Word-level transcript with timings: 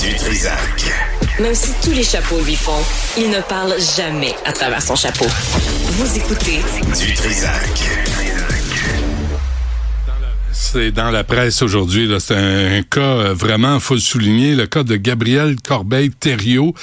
Du 0.00 0.12
Trisac. 0.16 0.92
Même 1.38 1.54
si 1.54 1.72
tous 1.82 1.92
les 1.92 2.02
chapeaux 2.02 2.40
lui 2.40 2.56
font, 2.56 2.82
il 3.16 3.30
ne 3.30 3.40
parle 3.40 3.74
jamais 3.96 4.34
à 4.44 4.52
travers 4.52 4.82
son 4.82 4.96
chapeau. 4.96 5.26
Vous 5.28 6.16
écoutez 6.16 6.60
Du 6.98 7.14
Trisac. 7.14 8.33
C'est 10.56 10.92
dans 10.92 11.10
la 11.10 11.24
presse 11.24 11.62
aujourd'hui. 11.62 12.08
C'est 12.20 12.36
un, 12.36 12.82
cas 12.82 13.00
euh, 13.00 13.34
vraiment, 13.34 13.80
faut 13.80 13.94
le 13.94 14.00
souligner, 14.00 14.54
le 14.54 14.66
cas 14.66 14.84
de 14.84 14.94
Gabriel 14.94 15.56
Corbeil-Thériault, 15.60 16.74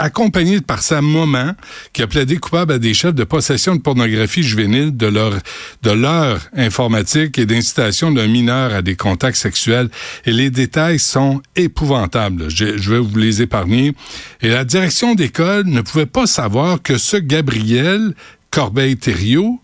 accompagné 0.00 0.60
par 0.60 0.82
sa 0.82 1.00
maman, 1.00 1.52
qui 1.92 2.02
a 2.02 2.08
plaidé 2.08 2.38
coupable 2.38 2.72
à 2.72 2.78
des 2.80 2.92
chefs 2.92 3.14
de 3.14 3.22
possession 3.22 3.76
de 3.76 3.80
pornographie 3.80 4.42
juvénile 4.42 4.96
de 4.96 5.06
leur 5.06 5.34
de 5.82 5.90
leur 5.92 6.40
informatique 6.56 7.38
et 7.38 7.46
d'incitation 7.46 8.10
d'un 8.10 8.26
mineur 8.26 8.74
à 8.74 8.82
des 8.82 8.96
contacts 8.96 9.36
sexuels. 9.36 9.90
Et 10.26 10.32
les 10.32 10.50
détails 10.50 10.98
sont 10.98 11.40
épouvantables. 11.54 12.50
Je, 12.50 12.78
je 12.78 12.90
vais 12.90 12.98
vous 12.98 13.16
les 13.16 13.42
épargner. 13.42 13.94
Et 14.42 14.48
la 14.48 14.64
direction 14.64 15.14
d'école 15.14 15.66
ne 15.66 15.82
pouvait 15.82 16.06
pas 16.06 16.26
savoir 16.26 16.82
que 16.82 16.98
ce 16.98 17.16
Gabriel 17.16 18.12
Corbeil-Thériault 18.50 19.60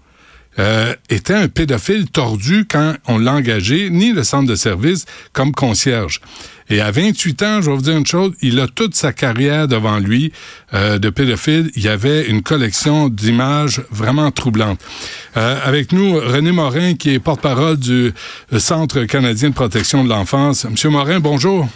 euh, 0.58 0.94
était 1.10 1.34
un 1.34 1.48
pédophile 1.48 2.08
tordu 2.08 2.66
quand 2.68 2.94
on 3.06 3.18
l'a 3.18 3.34
engagé, 3.34 3.90
ni 3.90 4.12
le 4.12 4.24
centre 4.24 4.48
de 4.48 4.54
service 4.54 5.06
comme 5.32 5.52
concierge. 5.52 6.20
Et 6.68 6.80
à 6.80 6.90
28 6.90 7.42
ans, 7.42 7.62
je 7.62 7.70
vais 7.70 7.76
vous 7.76 7.82
dire 7.82 7.96
une 7.96 8.06
chose, 8.06 8.32
il 8.42 8.58
a 8.58 8.66
toute 8.66 8.94
sa 8.94 9.12
carrière 9.12 9.68
devant 9.68 9.98
lui 9.98 10.32
euh, 10.74 10.98
de 10.98 11.10
pédophile. 11.10 11.70
Il 11.76 11.82
y 11.82 11.88
avait 11.88 12.26
une 12.26 12.42
collection 12.42 13.08
d'images 13.08 13.82
vraiment 13.90 14.30
troublantes. 14.32 14.80
Euh, 15.36 15.60
avec 15.64 15.92
nous, 15.92 16.14
René 16.14 16.50
Morin, 16.50 16.94
qui 16.94 17.10
est 17.10 17.18
porte-parole 17.20 17.76
du 17.76 18.12
Centre 18.58 19.04
canadien 19.04 19.50
de 19.50 19.54
protection 19.54 20.02
de 20.02 20.08
l'enfance. 20.08 20.64
Monsieur 20.64 20.90
Morin, 20.90 21.20
bonjour. 21.20 21.68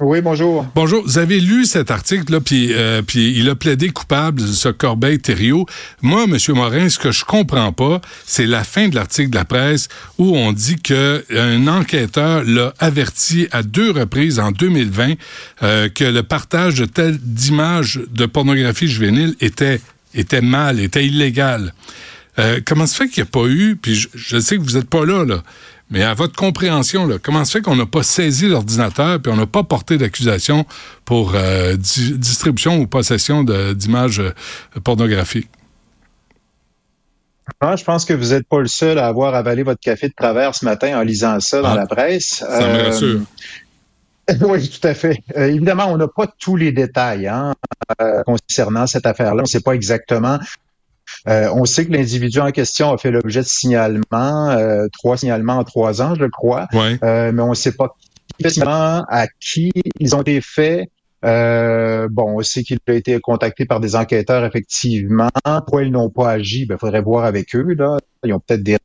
Oui, 0.00 0.20
bonjour. 0.22 0.66
Bonjour. 0.74 1.04
Vous 1.04 1.18
avez 1.18 1.38
lu 1.38 1.66
cet 1.66 1.92
article-là, 1.92 2.40
puis, 2.40 2.72
euh, 2.72 3.00
il 3.14 3.48
a 3.48 3.54
plaidé 3.54 3.90
coupable, 3.90 4.40
ce 4.40 4.68
Corbeil 4.68 5.20
Thériault. 5.20 5.66
Moi, 6.02 6.26
Monsieur 6.26 6.52
Morin, 6.52 6.88
ce 6.88 6.98
que 6.98 7.12
je 7.12 7.24
comprends 7.24 7.70
pas, 7.70 8.00
c'est 8.26 8.46
la 8.46 8.64
fin 8.64 8.88
de 8.88 8.96
l'article 8.96 9.30
de 9.30 9.36
la 9.36 9.44
presse 9.44 9.86
où 10.18 10.36
on 10.36 10.50
dit 10.52 10.82
que 10.82 11.24
un 11.30 11.68
enquêteur 11.68 12.42
l'a 12.44 12.74
averti 12.80 13.46
à 13.52 13.62
deux 13.62 13.92
reprises 13.92 14.40
en 14.40 14.50
2020 14.50 15.12
euh, 15.62 15.88
que 15.88 16.02
le 16.02 16.24
partage 16.24 16.74
de 16.74 16.86
telles 16.86 17.18
d'images 17.18 18.00
de 18.10 18.26
pornographie 18.26 18.88
juvénile 18.88 19.36
était 19.40 19.80
était 20.12 20.40
mal, 20.40 20.80
était 20.80 21.06
illégal. 21.06 21.72
Euh, 22.40 22.60
comment 22.64 22.86
se 22.86 22.96
fait 22.96 23.08
qu'il 23.08 23.22
n'y 23.22 23.28
a 23.28 23.30
pas 23.30 23.46
eu, 23.46 23.76
puis 23.76 23.94
je, 23.94 24.08
je 24.14 24.38
sais 24.40 24.56
que 24.56 24.62
vous 24.62 24.76
n'êtes 24.76 24.90
pas 24.90 25.06
là, 25.06 25.24
là, 25.24 25.42
mais 25.94 26.02
à 26.02 26.12
votre 26.12 26.34
compréhension, 26.34 27.06
là, 27.06 27.16
comment 27.22 27.44
se 27.44 27.52
fait 27.52 27.62
qu'on 27.62 27.76
n'a 27.76 27.86
pas 27.86 28.02
saisi 28.02 28.48
l'ordinateur 28.48 29.20
puis 29.22 29.32
on 29.32 29.36
n'a 29.36 29.46
pas 29.46 29.62
porté 29.62 29.96
d'accusation 29.96 30.66
pour 31.04 31.32
euh, 31.36 31.76
di 31.76 32.18
distribution 32.18 32.78
ou 32.78 32.86
possession 32.88 33.44
d'images 33.44 34.18
euh, 34.20 34.32
pornographiques? 34.82 35.48
Ah, 37.60 37.76
je 37.76 37.84
pense 37.84 38.04
que 38.04 38.12
vous 38.14 38.30
n'êtes 38.30 38.48
pas 38.48 38.60
le 38.60 38.66
seul 38.66 38.98
à 38.98 39.06
avoir 39.06 39.34
avalé 39.34 39.62
votre 39.62 39.80
café 39.80 40.08
de 40.08 40.14
travers 40.14 40.54
ce 40.54 40.64
matin 40.64 40.98
en 40.98 41.02
lisant 41.02 41.38
ça 41.40 41.60
dans 41.62 41.68
Ah, 41.72 41.76
la 41.76 41.86
presse. 41.86 42.42
Ça 42.48 42.60
me 42.60 42.64
Euh, 42.80 42.84
rassure. 42.86 43.20
oui, 44.48 44.68
tout 44.68 44.88
à 44.88 44.94
fait. 44.94 45.20
Euh, 45.36 45.46
évidemment, 45.48 45.86
on 45.92 45.96
n'a 45.98 46.08
pas 46.08 46.26
tous 46.38 46.56
les 46.56 46.72
détails 46.72 47.28
hein, 47.28 47.54
euh, 48.00 48.22
concernant 48.24 48.86
cette 48.86 49.06
affaire-là. 49.06 49.40
On 49.40 49.42
ne 49.42 49.46
sait 49.48 49.60
pas 49.60 49.72
exactement. 49.74 50.38
Euh, 51.28 51.48
on 51.54 51.64
sait 51.64 51.86
que 51.86 51.92
l'individu 51.92 52.40
en 52.40 52.50
question 52.50 52.92
a 52.92 52.98
fait 52.98 53.10
l'objet 53.10 53.40
de 53.40 53.46
signalements, 53.46 54.50
euh, 54.50 54.86
trois 54.92 55.16
signalements 55.16 55.58
en 55.58 55.64
trois 55.64 56.02
ans, 56.02 56.14
je 56.14 56.26
crois, 56.26 56.66
Ouais. 56.72 56.98
Euh, 57.02 57.32
mais 57.32 57.42
on 57.42 57.50
ne 57.50 57.54
sait 57.54 57.72
pas 57.72 57.94
qui, 58.38 58.60
à 58.62 59.26
qui 59.40 59.70
ils 60.00 60.14
ont 60.16 60.22
été 60.22 60.40
faits. 60.40 60.88
Euh, 61.24 62.06
bon, 62.10 62.38
on 62.38 62.42
sait 62.42 62.62
qu'il 62.62 62.78
a 62.86 62.92
été 62.92 63.18
contacté 63.20 63.64
par 63.64 63.80
des 63.80 63.96
enquêteurs, 63.96 64.44
effectivement. 64.44 65.30
Pourquoi 65.42 65.84
ils 65.84 65.90
n'ont 65.90 66.10
pas 66.10 66.32
agi? 66.32 66.66
Il 66.68 66.76
faudrait 66.78 67.00
voir 67.00 67.24
avec 67.24 67.54
eux. 67.54 67.74
Là. 67.78 67.96
Ils 68.24 68.32
ont 68.34 68.40
peut-être 68.40 68.62
des 68.62 68.76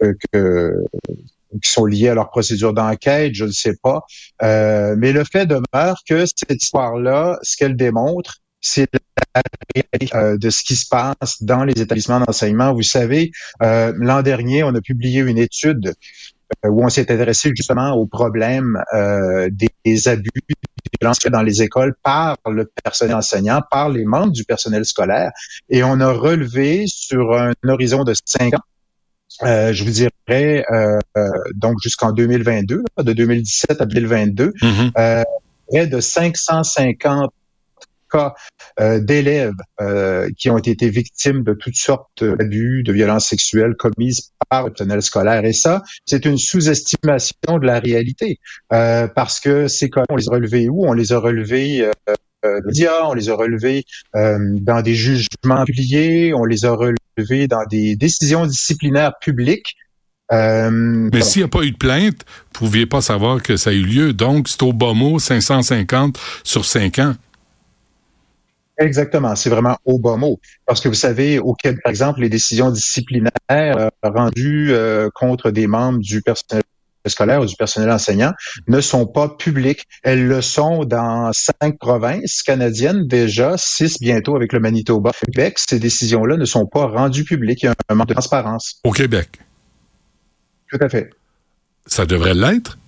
que, 0.00 0.16
que- 0.32 0.84
qui 1.62 1.68
sont 1.70 1.84
liées 1.86 2.08
à 2.08 2.14
leur 2.14 2.30
procédure 2.30 2.72
d'enquête, 2.72 3.34
je 3.34 3.44
ne 3.44 3.50
sais 3.50 3.74
pas. 3.82 4.02
Euh, 4.42 4.94
mais 4.98 5.12
le 5.12 5.24
fait 5.24 5.46
demeure 5.46 6.00
que 6.08 6.24
cette 6.26 6.62
histoire-là, 6.62 7.38
ce 7.42 7.56
qu'elle 7.56 7.74
démontre, 7.76 8.38
c'est 8.60 8.88
la 9.34 9.42
réalité 9.74 10.16
euh, 10.16 10.36
de 10.38 10.50
ce 10.50 10.62
qui 10.62 10.76
se 10.76 10.86
passe 10.88 11.42
dans 11.42 11.64
les 11.64 11.80
établissements 11.80 12.20
d'enseignement. 12.20 12.72
Vous 12.74 12.82
savez, 12.82 13.30
euh, 13.62 13.92
l'an 13.96 14.22
dernier, 14.22 14.62
on 14.64 14.74
a 14.74 14.80
publié 14.80 15.20
une 15.20 15.38
étude 15.38 15.94
euh, 16.64 16.68
où 16.68 16.84
on 16.84 16.88
s'est 16.88 17.10
adressé 17.10 17.52
justement 17.56 17.92
au 17.92 18.06
problème 18.06 18.82
euh, 18.92 19.48
des, 19.52 19.68
des 19.84 20.08
abus, 20.08 20.28
dans 21.30 21.42
les 21.42 21.62
écoles 21.62 21.94
par 22.02 22.36
le 22.46 22.70
personnel 22.82 23.14
enseignant, 23.16 23.62
par 23.70 23.88
les 23.88 24.04
membres 24.04 24.32
du 24.32 24.44
personnel 24.44 24.84
scolaire, 24.84 25.30
et 25.70 25.82
on 25.82 25.98
a 26.00 26.12
relevé 26.12 26.84
sur 26.86 27.32
un 27.32 27.52
horizon 27.66 28.04
de 28.04 28.12
cinq 28.24 28.52
ans, 28.54 28.62
euh, 29.44 29.72
je 29.72 29.84
vous 29.84 29.90
dirais 29.90 30.64
euh, 30.72 30.98
donc 31.54 31.76
jusqu'en 31.82 32.12
2022, 32.12 32.82
là, 32.98 33.04
de 33.04 33.12
2017 33.14 33.80
à 33.80 33.86
2022, 33.86 34.52
Mhm. 34.62 34.90
euh, 34.98 35.22
près 35.68 35.86
de 35.86 36.00
550 36.00 37.32
cas 38.10 38.34
euh, 38.80 39.00
d'élèves 39.00 39.52
euh, 39.80 40.28
qui 40.36 40.50
ont 40.50 40.58
été 40.58 40.88
victimes 40.88 41.42
de 41.42 41.54
toutes 41.54 41.76
sortes 41.76 42.24
d'abus, 42.24 42.82
de 42.82 42.92
violences 42.92 43.28
sexuelles 43.28 43.74
commises 43.76 44.32
par 44.48 44.64
le 44.64 44.70
personnel 44.70 45.02
scolaire. 45.02 45.44
Et 45.44 45.52
ça, 45.52 45.82
c'est 46.06 46.24
une 46.24 46.38
sous-estimation 46.38 47.58
de 47.60 47.66
la 47.66 47.78
réalité, 47.78 48.38
euh, 48.72 49.06
parce 49.08 49.40
que 49.40 49.68
ces 49.68 49.90
cas, 49.90 50.04
on 50.08 50.16
les 50.16 50.28
a 50.28 50.32
relevés 50.32 50.68
où? 50.68 50.86
On 50.86 50.92
les 50.92 51.12
a 51.12 51.18
relevés 51.18 51.82
euh, 51.82 52.14
euh, 52.44 52.60
médias, 52.64 53.04
on 53.04 53.12
les 53.12 53.28
a 53.28 53.34
relevés 53.34 53.84
euh, 54.16 54.38
dans 54.60 54.80
des 54.80 54.94
jugements 54.94 55.64
publiés, 55.66 56.32
on 56.32 56.44
les 56.44 56.64
a 56.64 56.72
relevés 56.72 57.48
dans 57.48 57.64
des 57.70 57.96
décisions 57.96 58.46
disciplinaires 58.46 59.12
publiques. 59.20 59.76
Euh, 60.32 60.70
Mais 61.12 61.22
s'il 61.22 61.42
n'y 61.42 61.46
a 61.46 61.48
pas 61.48 61.64
eu 61.64 61.72
de 61.72 61.76
plainte, 61.76 62.24
vous 62.24 62.66
pouviez 62.66 62.86
pas 62.86 63.00
savoir 63.00 63.42
que 63.42 63.56
ça 63.56 63.70
a 63.70 63.72
eu 63.72 63.82
lieu. 63.82 64.12
Donc, 64.12 64.48
c'est 64.48 64.62
au 64.62 64.72
bas 64.72 64.94
mot 64.94 65.18
550 65.18 66.18
sur 66.44 66.64
5 66.64 66.98
ans. 67.00 67.14
Exactement, 68.80 69.36
c'est 69.36 69.50
vraiment 69.50 69.76
au 69.84 69.98
bas 69.98 70.16
mot. 70.16 70.40
Parce 70.64 70.80
que 70.80 70.88
vous 70.88 70.94
savez, 70.94 71.38
au 71.38 71.52
Québec, 71.52 71.80
par 71.84 71.90
exemple, 71.90 72.20
les 72.22 72.30
décisions 72.30 72.70
disciplinaires 72.70 73.30
euh, 73.50 73.90
rendues 74.02 74.72
euh, 74.72 75.10
contre 75.14 75.50
des 75.50 75.66
membres 75.66 75.98
du 75.98 76.22
personnel 76.22 76.62
scolaire 77.06 77.42
ou 77.42 77.46
du 77.46 77.56
personnel 77.56 77.90
enseignant 77.90 78.32
ne 78.68 78.80
sont 78.80 79.06
pas 79.06 79.28
publiques. 79.28 79.84
Elles 80.02 80.26
le 80.26 80.40
sont 80.40 80.84
dans 80.84 81.30
cinq 81.34 81.78
provinces 81.78 82.42
canadiennes 82.42 83.06
déjà, 83.06 83.56
six 83.58 83.98
bientôt 84.00 84.34
avec 84.34 84.54
le 84.54 84.60
Manitoba. 84.60 85.10
Au 85.10 85.30
Québec, 85.30 85.58
ces 85.58 85.78
décisions-là 85.78 86.38
ne 86.38 86.44
sont 86.46 86.64
pas 86.64 86.86
rendues 86.86 87.24
publiques. 87.24 87.62
Il 87.62 87.66
y 87.66 87.68
a 87.68 87.74
un 87.90 87.94
manque 87.94 88.08
de 88.08 88.14
transparence. 88.14 88.80
Au 88.84 88.92
Québec. 88.92 89.28
Tout 90.70 90.78
à 90.80 90.88
fait. 90.88 91.10
Ça 91.86 92.06
devrait 92.06 92.34
l'être. 92.34 92.78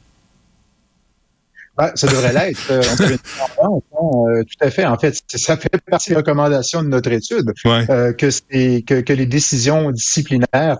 Ah, 1.84 1.90
ça 1.96 2.06
devrait 2.06 2.32
l'être. 2.32 2.60
Euh, 2.70 2.80
peut- 2.96 3.18
euh, 3.64 4.44
tout 4.44 4.64
à 4.64 4.70
fait. 4.70 4.84
En 4.86 4.96
fait, 4.96 5.16
ça 5.34 5.56
fait 5.56 5.68
partie 5.90 6.10
des 6.10 6.16
recommandations 6.16 6.80
de 6.84 6.88
notre 6.88 7.10
étude. 7.10 7.52
Ouais. 7.64 7.84
euh, 7.90 8.12
que, 8.12 9.00
que 9.00 9.12
les 9.12 9.26
décisions 9.26 9.90
disciplinaires 9.90 10.78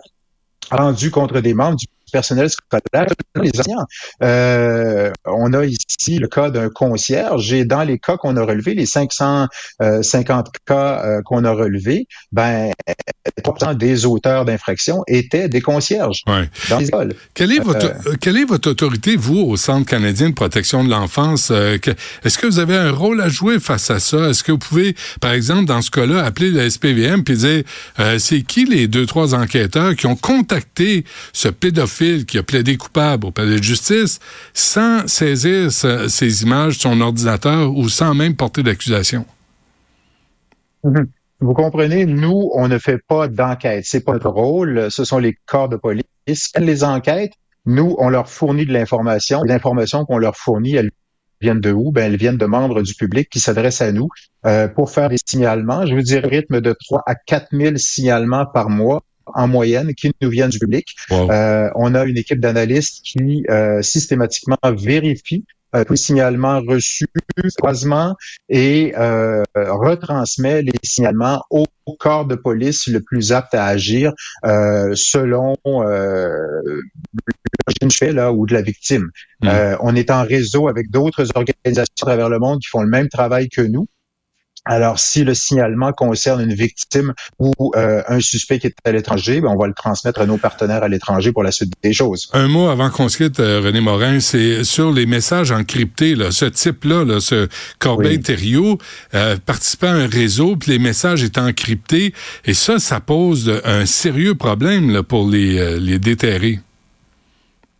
rendues 0.70 1.10
contre 1.10 1.40
des 1.40 1.54
membres 1.54 1.76
du 1.76 1.86
personnel 2.12 2.48
scolaire, 2.50 3.06
les 3.42 3.50
enseignants. 3.58 3.86
Euh, 4.22 5.10
on 5.24 5.52
a 5.54 5.64
ici 5.64 6.18
le 6.18 6.28
cas 6.28 6.50
d'un 6.50 6.68
concierge 6.68 7.52
et 7.52 7.64
dans 7.64 7.82
les 7.82 7.98
cas 7.98 8.16
qu'on 8.16 8.36
a 8.36 8.44
relevés, 8.44 8.74
les 8.74 8.86
550 8.86 10.48
cas 10.66 11.02
euh, 11.04 11.22
qu'on 11.24 11.44
a 11.44 11.52
relevés, 11.52 12.06
ben 12.30 12.70
3% 13.42 13.76
des 13.76 14.06
auteurs 14.06 14.44
d'infractions 14.44 15.02
étaient 15.08 15.48
des 15.48 15.60
concierges 15.60 16.22
Ouais. 16.28 16.48
dans 16.68 16.78
les 16.78 16.88
écoles. 16.88 17.14
Quelle 17.34 17.52
est 17.52 17.60
votre 17.60 17.86
euh, 17.86 18.14
quelle 18.20 18.36
est 18.36 18.44
votre 18.44 18.70
autorité 18.70 19.16
vous 19.16 19.38
au 19.38 19.56
Centre 19.56 19.88
canadien 19.88 20.28
de 20.28 20.34
protection 20.34 20.84
de 20.84 20.90
l'enfance? 20.90 21.50
Est-ce 21.50 22.38
que 22.38 22.46
vous 22.46 22.58
avez 22.58 22.76
un 22.76 22.92
rôle 22.92 23.20
à 23.20 23.28
jouer 23.28 23.58
face 23.58 23.90
à 23.90 23.98
ça? 23.98 24.28
Est-ce 24.28 24.44
que 24.44 24.52
vous 24.52 24.58
pouvez, 24.58 24.94
par 25.20 25.32
exemple, 25.32 25.64
dans 25.64 25.80
ce 25.80 25.90
cas-là, 25.90 26.24
appeler 26.24 26.50
le 26.50 26.68
SPVM 26.68 27.24
puis 27.24 27.36
dire 27.38 27.62
c'est 28.18 28.42
qui 28.42 28.66
les 28.66 28.86
deux 28.88 29.06
trois 29.06 29.34
enquêteurs 29.34 29.96
qui 29.96 30.06
ont 30.06 30.16
contacté 30.16 31.04
ce 31.32 31.48
pédophile 31.48 32.01
qui 32.26 32.38
a 32.38 32.42
plaidé 32.42 32.76
coupable 32.76 33.26
au 33.26 33.30
palais 33.30 33.58
de 33.58 33.62
justice 33.62 34.18
sans 34.54 35.06
saisir 35.06 35.70
ces 35.70 36.42
images 36.42 36.76
de 36.76 36.82
son 36.82 37.00
ordinateur 37.00 37.76
ou 37.76 37.88
sans 37.88 38.14
même 38.14 38.34
porter 38.34 38.62
d'accusation 38.62 39.24
Vous 40.82 41.54
comprenez, 41.54 42.06
nous, 42.06 42.50
on 42.54 42.68
ne 42.68 42.78
fait 42.78 42.98
pas 42.98 43.28
d'enquête. 43.28 43.84
C'est 43.86 44.04
pas 44.04 44.12
notre 44.14 44.30
rôle. 44.30 44.90
Ce 44.90 45.04
sont 45.04 45.18
les 45.18 45.36
corps 45.46 45.68
de 45.68 45.76
police. 45.76 46.04
Les 46.58 46.84
enquêtes, 46.84 47.32
nous, 47.66 47.94
on 47.98 48.08
leur 48.08 48.28
fournit 48.28 48.66
de 48.66 48.72
l'information. 48.72 49.42
Les 49.42 49.54
informations 49.54 50.04
qu'on 50.04 50.18
leur 50.18 50.36
fournit, 50.36 50.74
elles 50.74 50.90
viennent 51.40 51.60
de 51.60 51.72
où? 51.72 51.92
Ben, 51.92 52.04
elles 52.04 52.18
viennent 52.18 52.36
de 52.36 52.46
membres 52.46 52.82
du 52.82 52.94
public 52.94 53.28
qui 53.30 53.40
s'adressent 53.40 53.80
à 53.80 53.92
nous 53.92 54.08
euh, 54.46 54.66
pour 54.68 54.90
faire 54.90 55.08
des 55.08 55.18
signalements. 55.24 55.86
Je 55.86 55.94
vous 55.94 56.02
dis 56.02 56.18
rythme 56.18 56.60
de 56.60 56.74
3 56.86 57.02
à 57.06 57.14
4 57.14 57.48
000 57.52 57.76
signalements 57.76 58.46
par 58.46 58.70
mois 58.70 59.02
en 59.26 59.48
moyenne 59.48 59.94
qui 59.94 60.10
nous 60.20 60.30
viennent 60.30 60.50
du 60.50 60.58
public. 60.58 60.94
Wow. 61.10 61.30
Euh, 61.30 61.70
on 61.74 61.94
a 61.94 62.04
une 62.04 62.18
équipe 62.18 62.40
d'analystes 62.40 63.02
qui 63.04 63.44
euh, 63.48 63.82
systématiquement 63.82 64.58
vérifie 64.64 65.44
euh, 65.74 65.84
tous 65.84 65.94
les 65.94 65.98
signalements 65.98 66.60
reçus, 66.60 67.06
croisement, 67.56 68.14
et 68.50 68.92
euh, 68.96 69.42
retransmet 69.56 70.62
les 70.62 70.72
signalements 70.82 71.42
au 71.50 71.64
corps 71.98 72.26
de 72.26 72.34
police 72.34 72.86
le 72.88 73.00
plus 73.00 73.32
apte 73.32 73.54
à 73.54 73.64
agir 73.64 74.12
euh, 74.44 74.92
selon 74.94 75.56
euh, 75.66 76.36
l'origine 77.66 77.90
fait 77.90 78.12
là 78.12 78.32
ou 78.32 78.46
de 78.46 78.52
la 78.52 78.62
victime. 78.62 79.10
Mm. 79.40 79.48
Euh, 79.48 79.76
on 79.80 79.96
est 79.96 80.10
en 80.10 80.24
réseau 80.24 80.68
avec 80.68 80.90
d'autres 80.90 81.26
organisations 81.34 81.94
à 82.02 82.04
travers 82.04 82.28
le 82.28 82.38
monde 82.38 82.60
qui 82.60 82.68
font 82.68 82.82
le 82.82 82.90
même 82.90 83.08
travail 83.08 83.48
que 83.48 83.62
nous. 83.62 83.86
Alors, 84.64 85.00
si 85.00 85.24
le 85.24 85.34
signalement 85.34 85.92
concerne 85.92 86.40
une 86.40 86.54
victime 86.54 87.14
ou 87.40 87.52
euh, 87.74 88.02
un 88.06 88.20
suspect 88.20 88.60
qui 88.60 88.68
est 88.68 88.76
à 88.84 88.92
l'étranger, 88.92 89.40
ben, 89.40 89.48
on 89.48 89.56
va 89.56 89.66
le 89.66 89.74
transmettre 89.74 90.20
à 90.20 90.26
nos 90.26 90.36
partenaires 90.36 90.84
à 90.84 90.88
l'étranger 90.88 91.32
pour 91.32 91.42
la 91.42 91.50
suite 91.50 91.72
des 91.82 91.92
choses. 91.92 92.30
Un 92.32 92.46
mot 92.46 92.68
avant 92.68 92.88
qu'on 92.88 93.08
se 93.08 93.16
quitte, 93.16 93.40
euh, 93.40 93.60
René 93.60 93.80
Morin, 93.80 94.20
c'est 94.20 94.62
sur 94.62 94.92
les 94.92 95.04
messages 95.04 95.50
encryptés, 95.50 96.14
là, 96.14 96.30
ce 96.30 96.44
type-là, 96.44 97.04
là, 97.04 97.18
ce 97.18 97.48
Corbeil-Thériault, 97.80 98.78
euh, 99.14 99.36
participait 99.44 99.88
à 99.88 99.94
un 99.94 100.06
réseau, 100.06 100.54
puis 100.54 100.70
les 100.70 100.78
messages 100.78 101.24
étaient 101.24 101.40
encryptés, 101.40 102.14
et 102.44 102.54
ça, 102.54 102.78
ça 102.78 103.00
pose 103.00 103.60
un 103.64 103.84
sérieux 103.84 104.36
problème 104.36 104.90
là, 104.90 105.02
pour 105.02 105.28
les, 105.28 105.58
euh, 105.58 105.78
les 105.80 105.98
déterrer. 105.98 106.60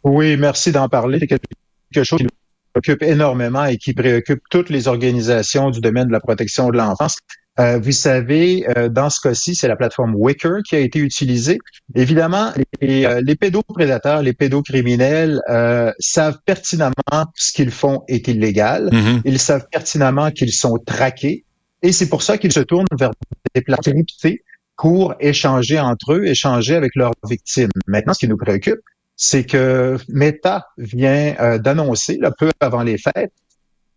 Oui, 0.02 0.37
merci 0.37 0.73
d'en 0.73 0.88
parler. 0.88 1.20
C'est 1.20 1.28
quelque 1.28 2.05
chose 2.05 2.19
qui 2.19 2.25
nous 2.25 2.31
préoccupe 2.72 3.02
énormément 3.02 3.64
et 3.64 3.76
qui 3.76 3.92
préoccupe 3.92 4.40
toutes 4.50 4.70
les 4.70 4.88
organisations 4.88 5.70
du 5.70 5.80
domaine 5.80 6.08
de 6.08 6.12
la 6.12 6.20
protection 6.20 6.70
de 6.70 6.76
l'enfance. 6.76 7.16
Euh, 7.60 7.78
vous 7.78 7.92
savez, 7.92 8.64
euh, 8.76 8.88
dans 8.88 9.10
ce 9.10 9.20
cas-ci, 9.20 9.54
c'est 9.54 9.69
la 9.69 9.76
plateforme 9.76 10.14
Wicker 10.14 10.62
qui 10.66 10.74
a 10.74 10.78
été 10.78 10.98
utilisée. 10.98 11.58
Évidemment, 11.94 12.50
les, 12.80 13.04
euh, 13.04 13.20
les 13.22 13.36
pédoprédateurs, 13.36 14.22
les 14.22 14.32
pédocriminels 14.32 15.40
euh, 15.50 15.92
savent 15.98 16.38
pertinemment 16.46 16.92
ce 17.34 17.52
qu'ils 17.52 17.70
font 17.70 18.04
est 18.08 18.26
illégal. 18.28 18.88
Mhm. 18.90 19.22
Ils 19.26 19.38
savent 19.38 19.66
pertinemment 19.70 20.30
qu'ils 20.30 20.52
sont 20.52 20.78
traqués. 20.78 21.44
Et 21.82 21.92
c'est 21.92 22.08
pour 22.08 22.22
ça 22.22 22.38
qu'ils 22.38 22.52
se 22.52 22.60
tournent 22.60 22.86
vers 22.98 23.10
des 23.54 23.60
plateformes 23.60 24.04
cryptées 24.04 24.44
pour 24.78 25.14
échanger 25.20 25.78
entre 25.78 26.14
eux, 26.14 26.25
échanger 26.25 26.75
avec 26.75 26.92
leurs 26.94 27.12
victimes. 27.28 27.70
Maintenant, 27.86 28.14
ce 28.14 28.20
qui 28.20 28.28
nous 28.28 28.38
préoccupe, 28.38 28.80
c'est 29.17 29.44
que 29.44 29.99
Meta 30.09 30.67
vient 30.79 31.35
euh, 31.41 31.59
d'annoncer, 31.59 32.19
là, 32.19 32.31
peu 32.31 32.50
avant 32.61 32.82
les 32.82 32.99
fêtes, 32.99 33.32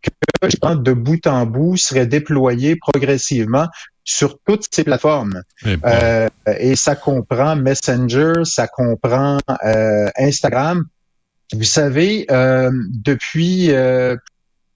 que 0.02 0.50
je 0.50 0.58
pense, 0.58 0.78
de 0.78 0.94
bout 0.94 1.26
en 1.28 1.46
bout 1.46 1.78
serait 1.78 2.06
déployé 2.06 2.76
progressivement 2.76 3.68
sur 4.04 4.38
toutes 4.46 4.68
ces 4.72 4.84
plateformes. 4.84 5.42
Eh 5.66 5.78
ben, 5.78 5.90
Euh, 5.92 6.28
et 6.60 6.76
ça 6.76 6.96
comprend 6.96 7.56
Messenger, 7.56 8.34
ça 8.44 8.68
comprend 8.68 9.40
euh, 9.64 10.10
Instagram. 10.18 10.86
Vous 11.54 11.64
savez, 11.64 12.28
euh, 12.30 12.72
depuis 12.90 13.72
euh, 13.72 14.16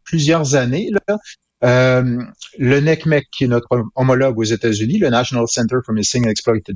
plusieurs 0.03 0.55
années, 0.55 0.89
là, 1.07 1.17
euh, 1.63 2.21
le 2.57 2.79
NECMEC, 2.79 3.27
qui 3.31 3.43
est 3.43 3.47
notre 3.47 3.83
homologue 3.95 4.39
aux 4.39 4.43
États-Unis, 4.43 4.97
le 4.97 5.09
National 5.09 5.45
Center 5.47 5.77
for 5.85 5.93
Missing 5.93 6.25
and 6.25 6.29
Exploited, 6.29 6.75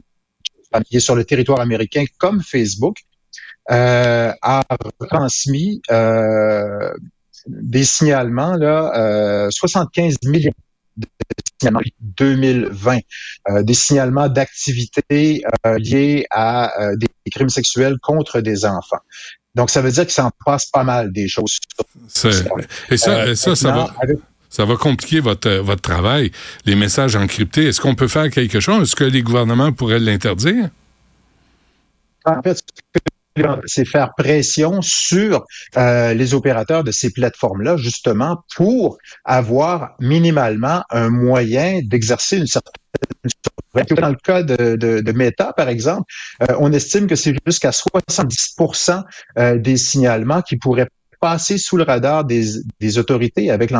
qui 0.85 0.97
est 0.97 0.99
sur 0.99 1.15
le 1.15 1.23
territoire 1.23 1.59
américain 1.59 2.03
comme 2.17 2.41
Facebook, 2.41 2.97
a 3.69 4.63
transmis 5.09 5.81
euh, 5.91 6.91
des 7.47 7.83
signalements, 7.83 8.53
là, 8.55 8.91
euh, 8.97 9.49
75 9.51 10.15
millions 10.25 10.51
de 10.97 11.07
signalements 11.59 11.81
2020, 11.99 12.99
euh, 13.49 13.63
des 13.63 13.73
signalements 13.73 14.29
d'activités 14.29 15.43
euh, 15.65 15.77
liées 15.79 16.25
à 16.29 16.81
euh, 16.81 16.95
des 16.95 17.07
crimes 17.31 17.49
sexuels 17.49 17.97
contre 18.01 18.41
des 18.41 18.65
enfants. 18.65 18.99
Donc, 19.55 19.69
ça 19.69 19.81
veut 19.81 19.91
dire 19.91 20.05
que 20.05 20.11
ça 20.11 20.25
en 20.25 20.31
passe 20.45 20.65
pas 20.67 20.83
mal 20.83 21.11
des 21.11 21.27
choses. 21.27 21.57
et 22.89 22.97
ça, 22.97 23.11
Euh, 23.19 23.35
ça, 23.35 23.55
ça 23.55 23.71
va, 23.71 23.87
avec- 24.01 24.17
ça 24.49 24.65
va 24.65 24.75
compliquer 24.75 25.19
votre, 25.19 25.47
euh, 25.49 25.61
votre 25.61 25.81
travail, 25.81 26.31
les 26.65 26.75
messages 26.75 27.15
encryptés. 27.15 27.67
Est-ce 27.67 27.81
qu'on 27.81 27.95
peut 27.95 28.07
faire 28.07 28.29
quelque 28.29 28.59
chose? 28.59 28.83
Est-ce 28.83 28.95
que 28.95 29.03
les 29.03 29.21
gouvernements 29.23 29.71
pourraient 29.71 29.99
l'interdire? 29.99 30.69
En 32.25 32.41
fait, 32.41 32.55
ce 32.55 32.61
que 32.61 32.99
c'est 33.65 33.85
faire 33.85 34.13
pression 34.15 34.81
sur 34.81 35.45
euh, 35.77 36.13
les 36.13 36.33
opérateurs 36.33 36.83
de 36.83 36.91
ces 36.91 37.11
plateformes-là, 37.11 37.77
justement, 37.77 38.43
pour 38.55 38.97
avoir 39.25 39.95
minimalement 39.99 40.83
un 40.89 41.09
moyen 41.09 41.81
d'exercer 41.83 42.37
une 42.37 42.47
certaine. 42.47 42.73
Dans 43.73 44.09
le 44.09 44.15
cas 44.15 44.43
de, 44.43 44.75
de, 44.75 44.99
de 44.99 45.11
Meta, 45.13 45.51
par 45.53 45.67
exemple, 45.67 46.03
euh, 46.43 46.55
on 46.59 46.71
estime 46.71 47.07
que 47.07 47.15
c'est 47.15 47.33
jusqu'à 47.45 47.71
70% 47.71 49.03
euh, 49.39 49.57
des 49.57 49.77
signalements 49.77 50.41
qui 50.43 50.57
pourraient 50.57 50.87
passer 51.19 51.57
sous 51.57 51.77
le 51.77 51.83
radar 51.83 52.25
des, 52.25 52.43
des 52.79 52.97
autorités 52.97 53.49
avec. 53.49 53.71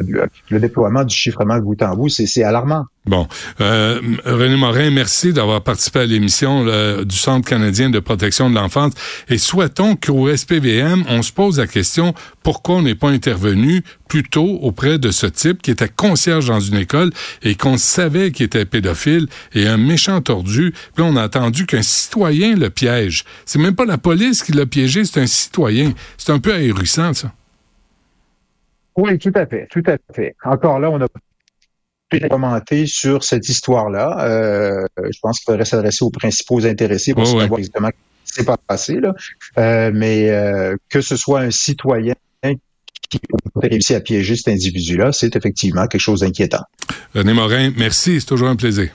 Le, 0.00 0.26
le 0.50 0.60
déploiement 0.60 1.04
du 1.04 1.14
chiffrement 1.14 1.58
bout 1.58 1.80
en 1.82 1.96
bout, 1.96 2.08
c'est 2.08 2.42
alarmant. 2.42 2.84
Bon. 3.08 3.26
Euh, 3.62 4.00
René 4.26 4.56
Morin, 4.56 4.90
merci 4.90 5.32
d'avoir 5.32 5.62
participé 5.62 6.00
à 6.00 6.06
l'émission 6.06 6.64
du 7.04 7.16
Centre 7.16 7.48
canadien 7.48 7.88
de 7.88 8.00
protection 8.00 8.50
de 8.50 8.54
l'enfance. 8.54 8.92
Et 9.30 9.38
souhaitons 9.38 9.96
qu'au 9.96 10.34
SPVM, 10.34 11.04
on 11.08 11.22
se 11.22 11.32
pose 11.32 11.58
la 11.58 11.66
question 11.66 12.12
pourquoi 12.42 12.76
on 12.76 12.82
n'est 12.82 12.94
pas 12.94 13.08
intervenu 13.08 13.82
plus 14.08 14.24
tôt 14.24 14.58
auprès 14.60 14.98
de 14.98 15.10
ce 15.10 15.26
type 15.26 15.62
qui 15.62 15.70
était 15.70 15.88
concierge 15.88 16.48
dans 16.48 16.60
une 16.60 16.76
école 16.76 17.10
et 17.42 17.54
qu'on 17.54 17.78
savait 17.78 18.30
qu'il 18.30 18.44
était 18.44 18.66
pédophile 18.66 19.26
et 19.54 19.66
un 19.66 19.78
méchant 19.78 20.20
tordu. 20.20 20.74
Puis 20.94 21.02
on 21.06 21.16
a 21.16 21.24
entendu 21.24 21.64
qu'un 21.64 21.82
citoyen 21.82 22.56
le 22.56 22.68
piège. 22.68 23.24
C'est 23.46 23.58
même 23.58 23.74
pas 23.74 23.86
la 23.86 23.96
police 23.98 24.42
qui 24.42 24.52
l'a 24.52 24.66
piégé, 24.66 25.06
c'est 25.06 25.20
un 25.20 25.26
citoyen. 25.26 25.92
C'est 26.18 26.32
un 26.32 26.40
peu 26.40 26.52
ahurissant, 26.52 27.14
ça. 27.14 27.32
Oui, 28.96 29.16
tout 29.18 29.32
à 29.34 29.46
fait, 29.46 29.66
tout 29.70 29.82
à 29.86 29.96
fait. 30.12 30.34
Encore 30.44 30.78
là, 30.78 30.90
on 30.90 31.00
a 31.00 31.06
commenter 32.28 32.86
sur 32.86 33.24
cette 33.24 33.48
histoire-là. 33.48 34.16
Euh, 34.20 34.86
je 34.96 35.18
pense 35.20 35.38
qu'il 35.38 35.44
faudrait 35.46 35.64
s'adresser 35.64 36.04
aux 36.04 36.10
principaux 36.10 36.64
intéressés 36.64 37.14
pour 37.14 37.22
ouais. 37.22 37.40
savoir 37.40 37.58
exactement 37.58 37.90
ce 38.24 38.32
qui 38.32 38.44
s'est 38.44 38.56
passé. 38.66 39.00
Là. 39.00 39.14
Euh, 39.58 39.90
mais 39.94 40.30
euh, 40.30 40.76
que 40.88 41.00
ce 41.00 41.16
soit 41.16 41.40
un 41.40 41.50
citoyen 41.50 42.14
qui 43.10 43.18
a 43.18 43.60
réussi 43.60 43.94
à 43.94 44.00
piéger 44.00 44.36
cet 44.36 44.48
individu-là, 44.48 45.12
c'est 45.12 45.34
effectivement 45.34 45.86
quelque 45.86 46.00
chose 46.00 46.20
d'inquiétant. 46.20 46.62
René 47.14 47.32
Morin, 47.32 47.72
merci, 47.76 48.20
c'est 48.20 48.26
toujours 48.26 48.48
un 48.48 48.56
plaisir. 48.56 48.90